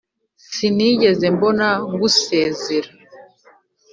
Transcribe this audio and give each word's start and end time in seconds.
sinigeze 0.53 1.25
mbona 1.35 1.67
gusezera 1.99 2.89